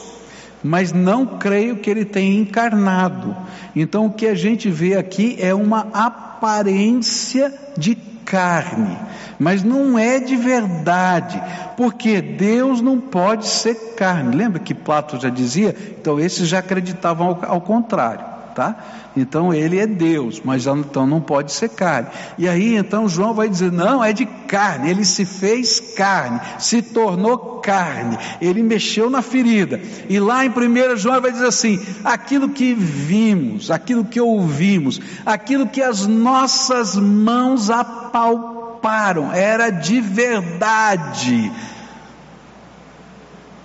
[0.63, 3.37] mas não creio que ele tenha encarnado.
[3.77, 8.97] Então o que a gente vê aqui é uma aparência de carne,
[9.39, 11.41] mas não é de verdade,
[11.77, 14.37] porque Deus não pode ser carne.
[14.37, 15.75] Lembra que Plato já dizia?
[16.01, 18.28] Então esses já acreditavam ao, ao contrário
[18.59, 18.75] tá?
[19.17, 22.09] Então ele é Deus, mas então não pode ser carne.
[22.37, 26.83] E aí então João vai dizer: não, é de carne, ele se fez carne, se
[26.83, 29.81] tornou carne, ele mexeu na ferida.
[30.09, 35.69] E lá em 1 João vai dizer assim: aquilo que vimos, aquilo que ouvimos, aquilo
[35.69, 41.53] que as nossas mãos apalparam, era de verdade.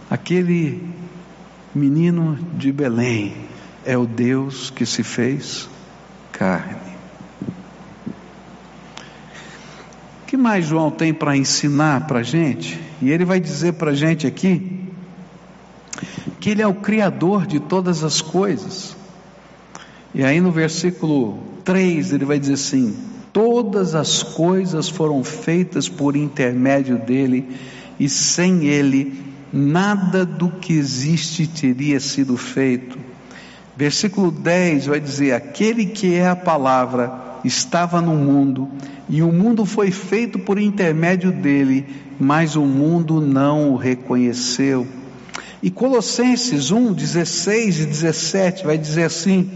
[0.08, 0.88] Aquele
[1.74, 3.34] menino de Belém,
[3.86, 5.70] é o Deus que se fez
[6.32, 6.94] carne.
[10.22, 12.80] O que mais João tem para ensinar para a gente?
[13.02, 14.82] E ele vai dizer para a gente aqui
[16.40, 18.96] que ele é o Criador de todas as coisas.
[20.14, 22.98] E aí no versículo 3 ele vai dizer assim:
[23.32, 27.58] Todas as coisas foram feitas por intermédio dele,
[28.00, 33.13] e sem ele nada do que existe teria sido feito.
[33.76, 38.70] Versículo 10 vai dizer: Aquele que é a palavra estava no mundo,
[39.10, 41.86] e o mundo foi feito por intermédio dele,
[42.20, 44.88] mas o mundo não o reconheceu.
[45.62, 49.50] E Colossenses 1, 16 e 17 vai dizer assim: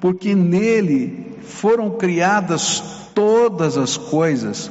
[0.00, 2.82] Porque nele foram criadas
[3.14, 4.70] todas as coisas,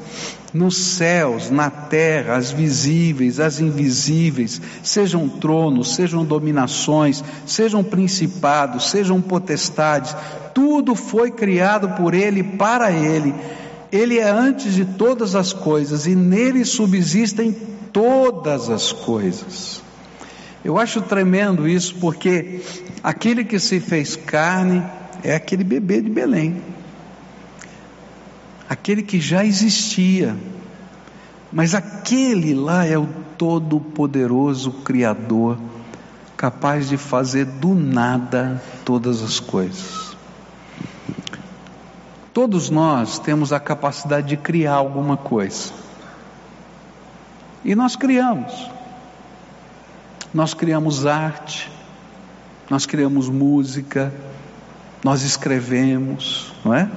[0.58, 9.22] nos céus, na terra, as visíveis, as invisíveis, sejam tronos, sejam dominações, sejam principados, sejam
[9.22, 10.16] potestades,
[10.54, 13.34] tudo foi criado por Ele, para Ele.
[13.92, 17.56] Ele é antes de todas as coisas e nele subsistem
[17.94, 19.82] todas as coisas.
[20.66, 22.60] Eu acho tremendo isso porque
[23.02, 24.84] aquele que se fez carne
[25.24, 26.62] é aquele bebê de Belém
[28.70, 30.36] aquele que já existia,
[31.52, 35.58] mas aquele lá é o Todo-Poderoso Criador,
[36.36, 40.16] capaz de fazer do nada todas as coisas.
[42.34, 45.72] Todos nós temos a capacidade de criar alguma coisa.
[47.66, 48.70] E nós criamos.
[50.34, 51.72] Nós criamos arte,
[52.70, 54.14] nós criamos música,
[55.04, 56.90] nós escrevemos, não é?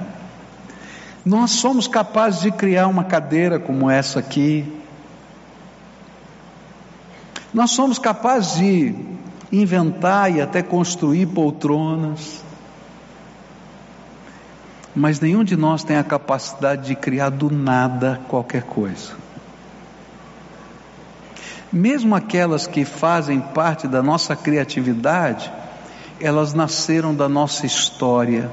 [1.23, 4.65] Nós somos capazes de criar uma cadeira como essa aqui.
[7.53, 8.95] Nós somos capazes de
[9.51, 12.41] inventar e até construir poltronas.
[14.95, 19.13] Mas nenhum de nós tem a capacidade de criar do nada qualquer coisa.
[21.71, 25.51] Mesmo aquelas que fazem parte da nossa criatividade,
[26.19, 28.51] elas nasceram da nossa história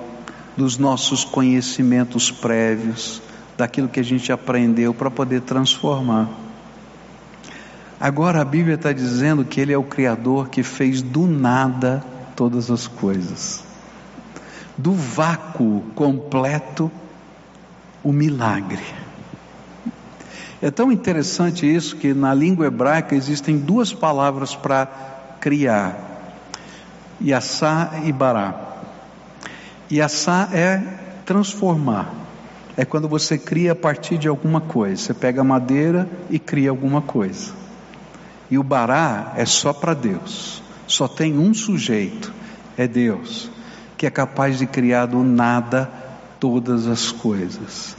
[0.58, 3.22] dos nossos conhecimentos prévios,
[3.56, 6.28] daquilo que a gente aprendeu para poder transformar.
[8.00, 12.72] Agora a Bíblia está dizendo que Ele é o Criador que fez do nada todas
[12.72, 13.62] as coisas,
[14.76, 16.90] do vácuo completo,
[18.02, 18.82] o milagre.
[20.60, 24.86] É tão interessante isso que na língua hebraica existem duas palavras para
[25.40, 25.96] criar:
[27.20, 28.67] Yassá e Bará.
[29.90, 30.82] Yassá é
[31.24, 32.14] transformar.
[32.76, 34.96] É quando você cria a partir de alguma coisa.
[34.96, 37.52] Você pega madeira e cria alguma coisa.
[38.50, 40.62] E o Bará é só para Deus.
[40.86, 42.32] Só tem um sujeito,
[42.76, 43.50] é Deus,
[43.96, 45.90] que é capaz de criar do nada
[46.40, 47.96] todas as coisas.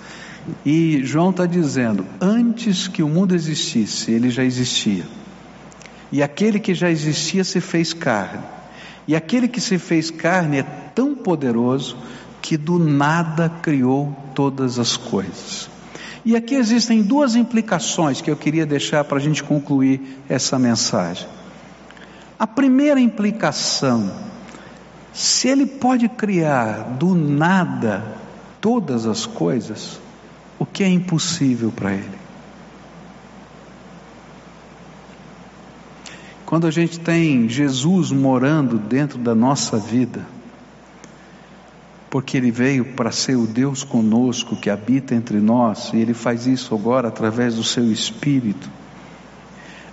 [0.66, 5.06] E João está dizendo: antes que o mundo existisse, ele já existia.
[6.12, 8.44] E aquele que já existia se fez carne.
[9.10, 11.98] E aquele que se fez carne é tão poderoso
[12.44, 15.68] que do nada criou todas as coisas.
[16.24, 21.28] E aqui existem duas implicações que eu queria deixar para a gente concluir essa mensagem.
[22.38, 24.12] A primeira implicação,
[25.12, 28.04] se ele pode criar do nada
[28.62, 30.00] todas as coisas,
[30.60, 32.29] o que é impossível para ele?
[36.50, 40.26] Quando a gente tem Jesus morando dentro da nossa vida,
[42.10, 46.48] porque Ele veio para ser o Deus conosco que habita entre nós, e Ele faz
[46.48, 48.68] isso agora através do Seu Espírito.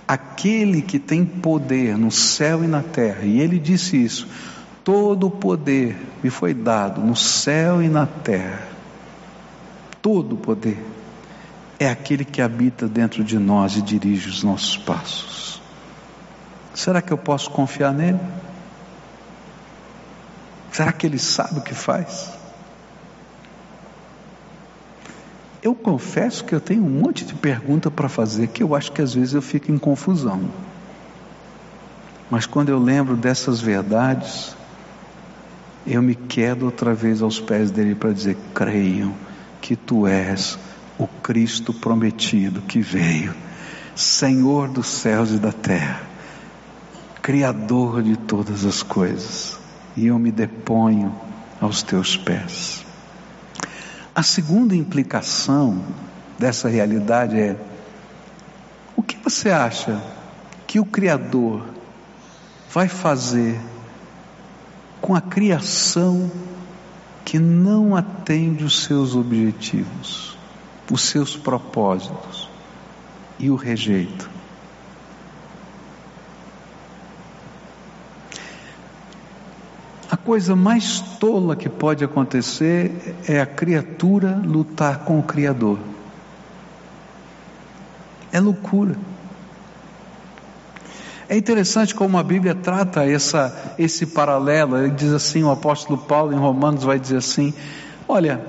[0.07, 4.27] Aquele que tem poder no céu e na terra, e Ele disse isso:
[4.83, 8.67] todo o poder me foi dado no céu e na terra,
[10.01, 10.83] todo o poder,
[11.79, 15.56] é aquele que habita dentro de nós e dirige os nossos passos.
[16.77, 18.19] Será que eu posso confiar nele?
[20.71, 22.29] Será que ele sabe o que faz?
[25.63, 29.01] Eu confesso que eu tenho um monte de pergunta para fazer que eu acho que
[29.01, 30.51] às vezes eu fico em confusão.
[32.29, 34.55] Mas quando eu lembro dessas verdades,
[35.83, 39.15] eu me quedo outra vez aos pés dele para dizer: creiam
[39.59, 40.59] que tu és
[40.95, 43.33] o Cristo prometido que veio,
[43.95, 46.06] Senhor dos céus e da terra,
[47.27, 49.59] Criador de todas as coisas
[49.97, 51.13] e eu me deponho
[51.59, 52.85] aos teus pés.
[54.15, 55.83] A segunda implicação
[56.39, 57.57] dessa realidade é:
[58.95, 60.01] o que você acha
[60.65, 61.65] que o Criador
[62.71, 63.59] vai fazer
[65.01, 66.31] com a criação
[67.25, 70.37] que não atende os seus objetivos,
[70.89, 72.49] os seus propósitos
[73.37, 74.36] e o rejeita?
[80.15, 85.77] Coisa mais tola que pode acontecer é a criatura lutar com o Criador.
[88.31, 88.95] É loucura.
[91.27, 94.77] É interessante como a Bíblia trata essa, esse paralelo.
[94.77, 97.53] Ele diz assim: o apóstolo Paulo em Romanos vai dizer assim:
[98.07, 98.39] olha,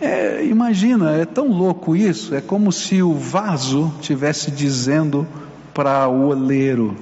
[0.00, 5.26] é, imagina, é tão louco isso, é como se o vaso tivesse dizendo
[5.74, 6.94] para o oleiro: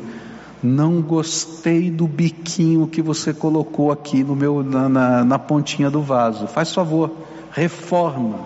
[0.64, 6.00] não gostei do biquinho que você colocou aqui no meu, na, na, na pontinha do
[6.00, 6.46] vaso.
[6.46, 7.12] Faz favor,
[7.52, 8.38] reforma.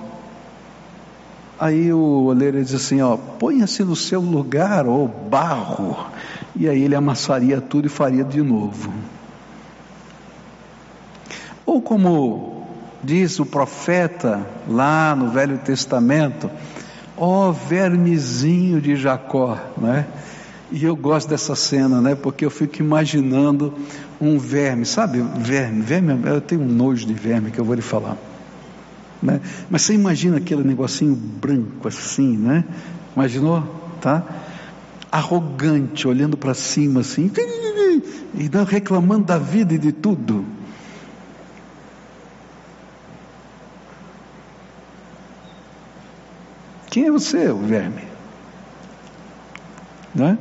[1.61, 5.97] Aí o oleiro diz assim: ó, ponha-se no seu lugar, ó barro.
[6.57, 8.93] E aí ele amassaria tudo e faria de novo.
[11.65, 12.67] Ou como
[13.03, 16.51] diz o profeta lá no Velho Testamento,
[17.17, 20.05] ó vermezinho de Jacó, né?
[20.71, 22.15] E eu gosto dessa cena, né?
[22.15, 23.75] Porque eu fico imaginando
[24.21, 25.23] um verme, sabe?
[25.39, 28.19] Verme, verme, eu tenho um nojo de verme que eu vou lhe falar.
[29.23, 29.41] Né?
[29.71, 32.65] Mas você imagina aquele negocinho branco assim, né?
[33.17, 33.63] Imaginou?
[34.01, 34.23] Tá?
[35.11, 37.31] Arrogante, olhando para cima assim,
[38.35, 40.45] e reclamando da vida e de tudo.
[46.91, 48.03] Quem é você, o verme?
[50.15, 50.39] Né?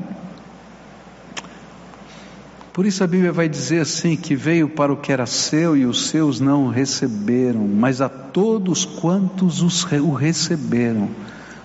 [2.77, 5.83] Por isso a Bíblia vai dizer assim: que veio para o que era seu e
[5.83, 11.09] os seus não receberam, mas a todos quantos os, o receberam,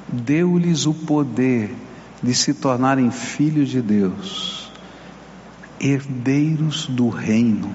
[0.09, 1.77] deu-lhes o poder
[2.23, 4.73] de se tornarem filhos de Deus,
[5.79, 7.75] herdeiros do reino.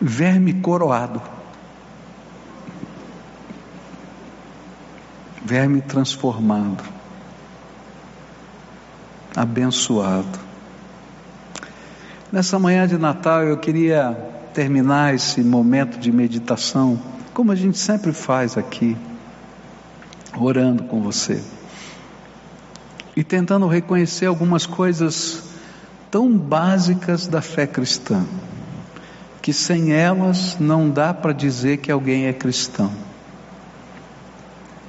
[0.00, 1.20] Verme coroado,
[5.44, 6.99] verme transformado
[9.34, 10.38] abençoado.
[12.32, 14.16] Nessa manhã de Natal eu queria
[14.54, 17.00] terminar esse momento de meditação,
[17.32, 18.96] como a gente sempre faz aqui,
[20.38, 21.42] orando com você
[23.16, 25.42] e tentando reconhecer algumas coisas
[26.10, 28.24] tão básicas da fé cristã,
[29.42, 32.90] que sem elas não dá para dizer que alguém é cristão.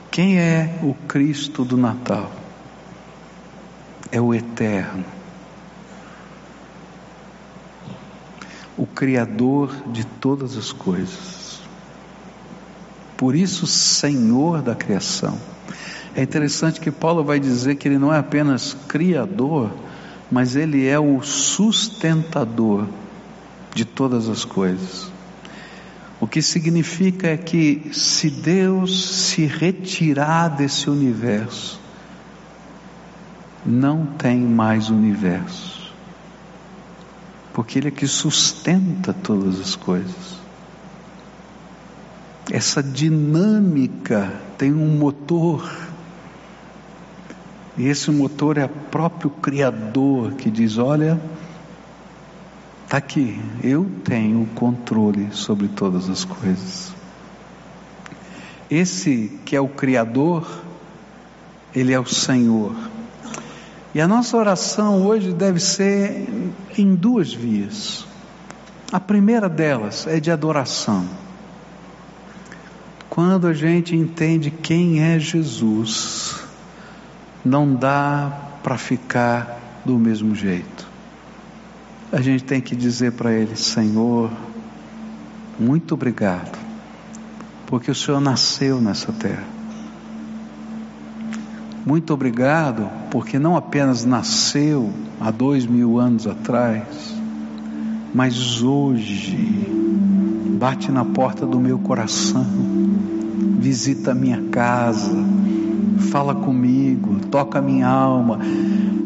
[0.10, 2.41] Quem é o Cristo do Natal?
[4.12, 5.05] É o Eterno
[8.78, 11.62] o Criador de todas as coisas.
[13.16, 15.38] Por isso, Senhor da criação.
[16.16, 19.72] É interessante que Paulo vai dizer que ele não é apenas Criador,
[20.32, 22.88] mas ele é o sustentador
[23.74, 25.12] de todas as coisas.
[26.20, 31.81] O que significa é que se Deus se retirar desse universo,
[33.66, 35.82] não tem mais universo
[37.53, 40.39] porque Ele é que sustenta todas as coisas.
[42.49, 45.72] Essa dinâmica tem um motor,
[47.78, 51.22] e esse motor é o próprio Criador que diz: Olha,
[52.84, 56.93] está aqui, eu tenho controle sobre todas as coisas.
[58.70, 60.49] Esse que é o Criador,
[61.74, 62.76] Ele é o Senhor.
[63.94, 66.30] E a nossa oração hoje deve ser
[66.78, 68.06] em duas vias.
[68.92, 71.06] A primeira delas é de adoração.
[73.10, 76.42] Quando a gente entende quem é Jesus,
[77.44, 78.32] não dá
[78.64, 80.88] para ficar do mesmo jeito.
[82.14, 84.32] A gente tem que dizer para Ele: Senhor,
[85.60, 86.58] muito obrigado,
[87.68, 89.61] porque o Senhor nasceu nessa terra
[91.86, 97.16] muito obrigado, porque não apenas nasceu há dois mil anos atrás,
[98.14, 99.68] mas hoje
[100.60, 102.46] bate na porta do meu coração,
[103.58, 105.12] visita a minha casa,
[106.12, 108.40] fala comigo, toca a minha alma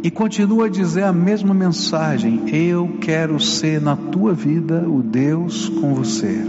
[0.04, 5.70] e continua a dizer a mesma mensagem: Eu quero ser na tua vida o Deus
[5.70, 6.44] com você.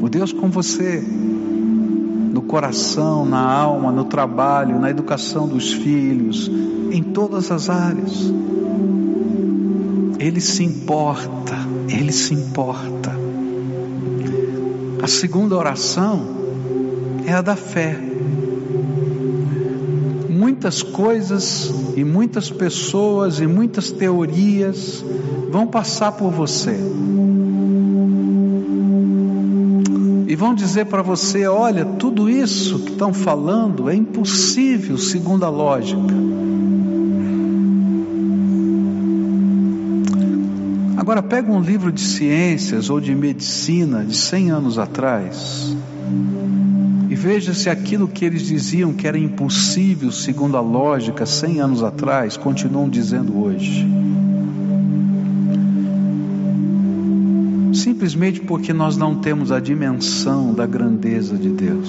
[0.00, 1.02] O Deus com você
[2.34, 6.50] no coração, na alma, no trabalho, na educação dos filhos,
[6.90, 8.32] em todas as áreas.
[10.18, 11.54] Ele se importa,
[11.88, 13.12] ele se importa.
[15.00, 16.26] A segunda oração
[17.24, 17.96] é a da fé.
[20.28, 25.04] Muitas coisas e muitas pessoas e muitas teorias
[25.52, 26.76] vão passar por você
[30.26, 35.48] e vão dizer para você: olha, tudo isso que estão falando é impossível segundo a
[35.48, 36.14] lógica.
[40.96, 45.76] Agora, pega um livro de ciências ou de medicina de 100 anos atrás
[47.10, 51.82] e veja se aquilo que eles diziam que era impossível segundo a lógica 100 anos
[51.82, 54.03] atrás continuam dizendo hoje.
[58.04, 61.88] Simplesmente porque nós não temos a dimensão da grandeza de Deus.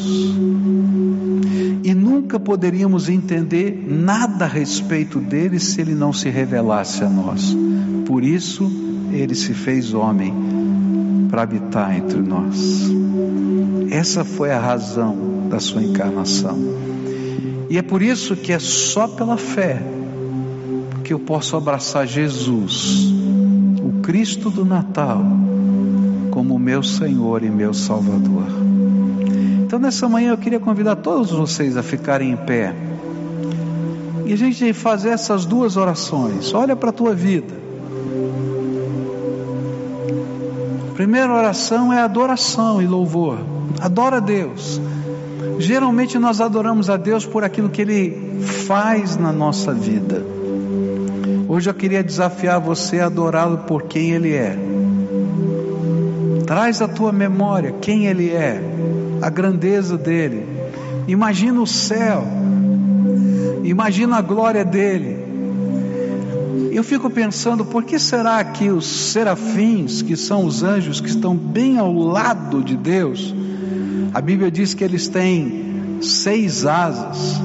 [1.83, 7.53] E nunca poderíamos entender nada a respeito dele se ele não se revelasse a nós.
[8.05, 8.71] Por isso,
[9.11, 10.33] ele se fez homem
[11.29, 12.89] para habitar entre nós.
[13.91, 16.57] Essa foi a razão da sua encarnação.
[17.69, 19.83] E é por isso que é só pela fé
[21.03, 23.13] que eu posso abraçar Jesus,
[23.83, 25.54] o Cristo do Natal
[26.35, 28.43] como meu Senhor e meu Salvador.
[29.63, 32.75] Então, nessa manhã eu queria convidar todos vocês a ficarem em pé
[34.25, 36.53] e a gente fazer essas duas orações.
[36.53, 37.55] Olha para a tua vida.
[40.93, 43.39] Primeira oração é adoração e louvor.
[43.79, 44.81] Adora a Deus.
[45.57, 50.21] Geralmente nós adoramos a Deus por aquilo que Ele faz na nossa vida.
[51.47, 54.74] Hoje eu queria desafiar você a adorá-lo por quem Ele é.
[56.45, 58.61] Traz à tua memória quem Ele é,
[59.21, 60.45] a grandeza dele.
[61.07, 62.23] Imagina o céu,
[63.63, 65.25] imagina a glória dele.
[66.71, 71.35] Eu fico pensando, por que será que os serafins, que são os anjos que estão
[71.35, 73.33] bem ao lado de Deus,
[74.13, 77.41] a Bíblia diz que eles têm seis asas,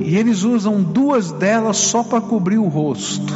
[0.00, 3.32] e eles usam duas delas só para cobrir o rosto.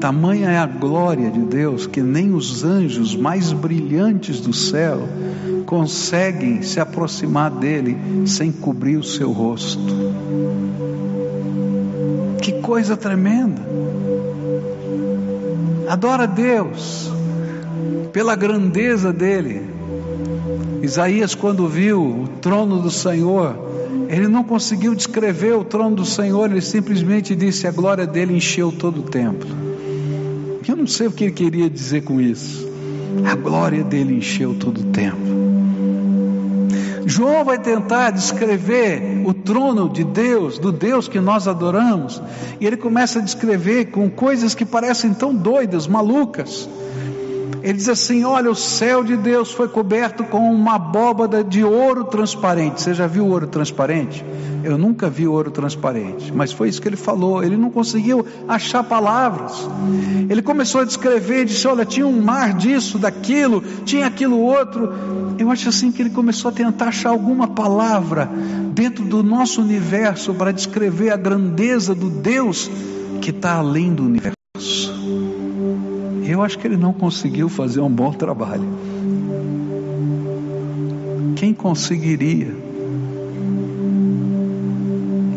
[0.00, 5.08] Tamanha é a glória de Deus que nem os anjos mais brilhantes do céu
[5.66, 7.96] conseguem se aproximar dele
[8.26, 9.80] sem cobrir o seu rosto.
[12.40, 13.60] Que coisa tremenda!
[15.88, 17.10] Adora Deus
[18.12, 19.62] pela grandeza dele.
[20.82, 23.54] Isaías, quando viu o trono do Senhor,
[24.08, 28.70] ele não conseguiu descrever o trono do Senhor, ele simplesmente disse: a glória dele encheu
[28.70, 29.67] todo o templo.
[30.68, 32.68] Eu não sei o que ele queria dizer com isso.
[33.24, 35.38] A glória dele encheu todo o templo.
[37.06, 42.22] João vai tentar descrever o trono de Deus, do Deus que nós adoramos,
[42.60, 46.68] e ele começa a descrever com coisas que parecem tão doidas, malucas.
[47.68, 52.04] Ele diz assim: Olha, o céu de Deus foi coberto com uma abóbada de ouro
[52.04, 52.80] transparente.
[52.80, 54.24] Você já viu ouro transparente?
[54.64, 57.44] Eu nunca vi ouro transparente, mas foi isso que ele falou.
[57.44, 59.68] Ele não conseguiu achar palavras.
[60.30, 64.90] Ele começou a descrever, disse: Olha, tinha um mar disso, daquilo, tinha aquilo outro.
[65.38, 68.30] Eu acho assim que ele começou a tentar achar alguma palavra
[68.72, 72.70] dentro do nosso universo para descrever a grandeza do Deus
[73.20, 74.37] que está além do universo.
[76.28, 78.68] Eu acho que ele não conseguiu fazer um bom trabalho.
[81.36, 82.54] Quem conseguiria?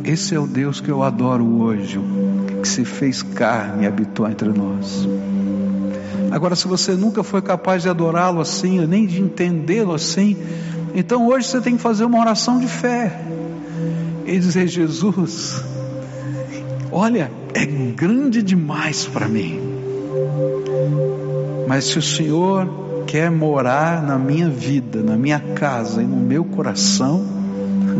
[0.03, 1.97] Esse é o Deus que eu adoro hoje,
[2.61, 5.07] que se fez carne e habitou entre nós.
[6.29, 10.35] Agora, se você nunca foi capaz de adorá-lo assim, nem de entendê-lo assim,
[10.93, 13.21] então hoje você tem que fazer uma oração de fé
[14.25, 15.63] e dizer: Jesus,
[16.91, 19.70] olha, é grande demais para mim.
[21.67, 22.67] Mas se o Senhor
[23.07, 27.25] quer morar na minha vida, na minha casa e no meu coração,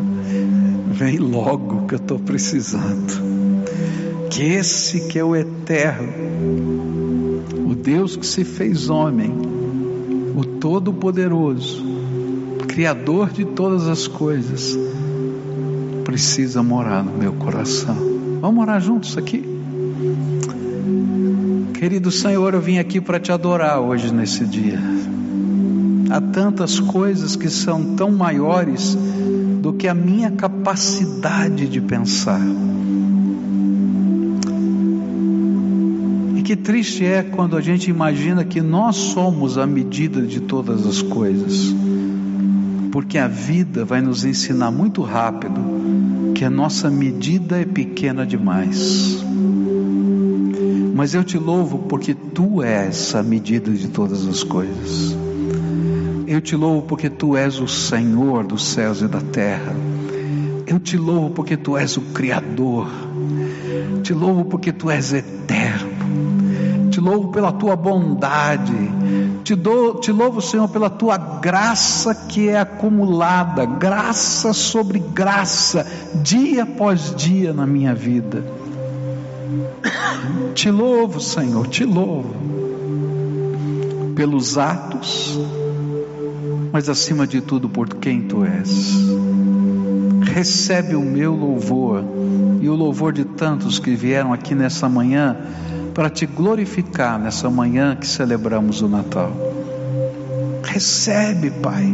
[0.92, 3.32] vem logo que eu estou precisando.
[4.30, 6.14] Que esse que é o eterno,
[7.70, 9.32] o Deus que se fez homem,
[10.36, 11.84] o Todo-Poderoso,
[12.68, 14.78] Criador de todas as coisas,
[16.06, 17.96] precisa morar no meu coração.
[18.40, 19.51] Vamos morar juntos aqui?
[21.82, 24.80] Querido Senhor, eu vim aqui para te adorar hoje nesse dia.
[26.12, 28.96] Há tantas coisas que são tão maiores
[29.64, 32.40] do que a minha capacidade de pensar.
[36.36, 40.86] E que triste é quando a gente imagina que nós somos a medida de todas
[40.86, 41.74] as coisas.
[42.92, 45.60] Porque a vida vai nos ensinar muito rápido
[46.36, 49.26] que a nossa medida é pequena demais.
[51.02, 55.18] Mas eu te louvo porque tu és a medida de todas as coisas.
[56.28, 59.76] Eu te louvo porque tu és o Senhor dos céus e da terra.
[60.68, 62.88] Eu te louvo porque tu és o Criador.
[64.04, 65.90] Te louvo porque tu és eterno.
[66.92, 68.72] Te louvo pela tua bondade.
[69.44, 75.84] Te, dou, te louvo, Senhor, pela tua graça que é acumulada, graça sobre graça,
[76.22, 78.61] dia após dia na minha vida.
[80.54, 82.36] Te louvo, Senhor, te louvo
[84.16, 85.40] pelos atos,
[86.72, 88.96] mas acima de tudo por quem tu és.
[90.34, 92.04] Recebe o meu louvor
[92.62, 95.36] e o louvor de tantos que vieram aqui nessa manhã
[95.94, 99.32] para te glorificar nessa manhã que celebramos o Natal.
[100.64, 101.94] Recebe, Pai,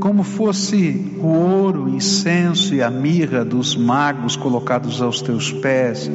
[0.00, 6.10] como fosse o ouro, o incenso e a mirra dos magos colocados aos teus pés,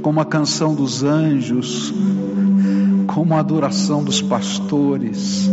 [0.00, 1.92] como a canção dos anjos,
[3.08, 5.50] como a adoração dos pastores,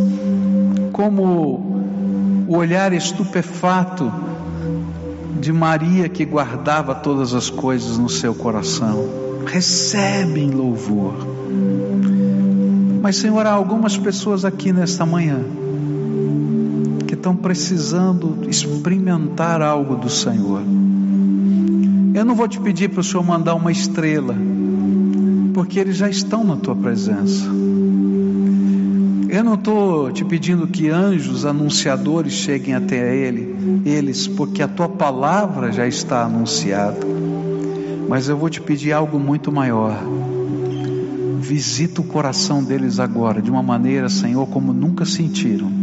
[0.92, 4.14] como o olhar estupefato
[5.42, 9.10] de Maria que guardava todas as coisas no seu coração.
[9.46, 11.16] Recebem louvor.
[13.02, 15.44] Mas, Senhor, há algumas pessoas aqui nesta manhã
[17.24, 20.62] estão precisando experimentar algo do Senhor.
[22.14, 24.36] Eu não vou te pedir para o Senhor mandar uma estrela,
[25.54, 27.46] porque eles já estão na tua presença.
[29.30, 33.56] Eu não estou te pedindo que anjos anunciadores cheguem até ele,
[33.86, 37.08] eles, porque a tua palavra já está anunciada.
[38.10, 39.98] Mas eu vou te pedir algo muito maior.
[41.40, 45.83] Visita o coração deles agora, de uma maneira, Senhor, como nunca sentiram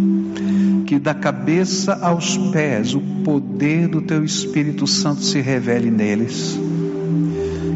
[0.91, 6.59] que da cabeça aos pés o poder do teu Espírito Santo se revele neles.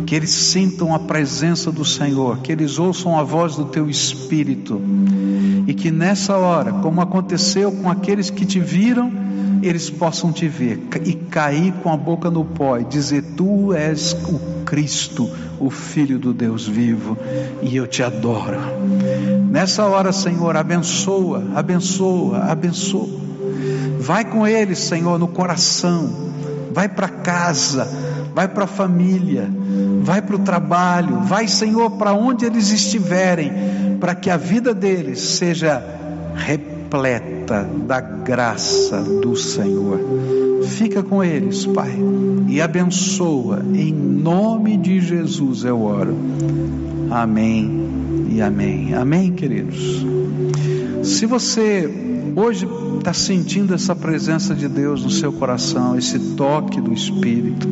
[0.04, 4.82] Que eles sintam a presença do Senhor, que eles ouçam a voz do teu Espírito,
[5.64, 9.12] e que nessa hora, como aconteceu com aqueles que te viram,
[9.62, 14.12] eles possam te ver e cair com a boca no pó e dizer: Tu és
[14.28, 17.16] o Cristo, o Filho do Deus vivo,
[17.62, 18.58] e eu te adoro.
[19.54, 23.20] Nessa hora, Senhor, abençoa, abençoa, abençoa.
[24.00, 26.10] Vai com eles, Senhor, no coração.
[26.72, 27.86] Vai para casa,
[28.34, 29.48] vai para a família,
[30.02, 35.20] vai para o trabalho, vai, Senhor, para onde eles estiverem, para que a vida deles
[35.20, 35.80] seja
[36.34, 40.00] repleta da graça do Senhor.
[40.64, 41.96] Fica com eles, Pai,
[42.48, 46.18] e abençoa, em nome de Jesus eu oro.
[47.08, 48.94] Amém e amém.
[48.94, 50.04] Amém, queridos.
[51.04, 51.88] Se você
[52.34, 52.66] hoje
[52.98, 57.68] está sentindo essa presença de Deus no seu coração, esse toque do Espírito,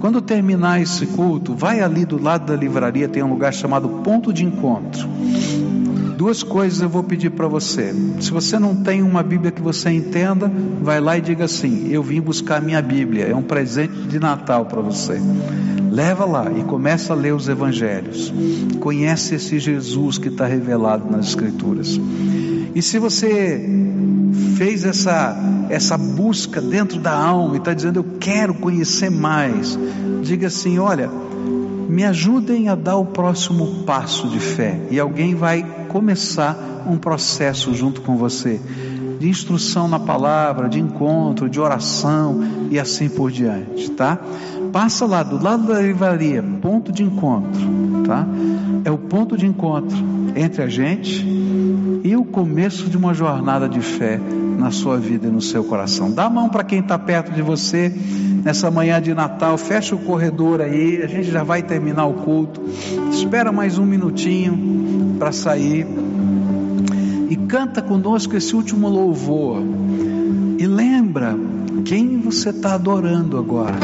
[0.00, 4.32] quando terminar esse culto, vai ali do lado da livraria, tem um lugar chamado Ponto
[4.32, 5.06] de Encontro.
[6.16, 7.94] Duas coisas eu vou pedir para você.
[8.20, 10.50] Se você não tem uma Bíblia que você entenda,
[10.80, 14.18] vai lá e diga assim: Eu vim buscar a minha Bíblia, é um presente de
[14.18, 15.20] Natal para você.
[15.90, 18.32] Leva lá e começa a ler os Evangelhos.
[18.80, 22.00] Conhece esse Jesus que está revelado nas Escrituras.
[22.74, 23.68] E se você
[24.56, 25.36] fez essa,
[25.68, 29.78] essa busca dentro da alma e está dizendo, eu quero conhecer mais,
[30.22, 31.10] diga assim: olha,
[31.88, 34.80] me ajudem a dar o próximo passo de fé.
[34.90, 35.62] E alguém vai
[35.92, 38.58] começar um processo junto com você
[39.20, 44.18] de instrução na palavra, de encontro, de oração e assim por diante, tá?
[44.72, 47.60] Passa lá do lado da livraria, ponto de encontro,
[48.04, 48.26] tá?
[48.84, 49.96] É o ponto de encontro
[50.34, 51.24] entre a gente
[52.02, 54.18] e o começo de uma jornada de fé
[54.58, 56.10] na sua vida e no seu coração.
[56.10, 57.94] Dá a mão para quem está perto de você
[58.42, 59.56] nessa manhã de Natal.
[59.56, 62.60] Fecha o corredor aí, a gente já vai terminar o culto.
[63.12, 65.86] Espera mais um minutinho para sair
[67.28, 69.62] e canta conosco esse último louvor.
[70.58, 71.34] E lembra
[71.84, 73.78] quem você está adorando agora.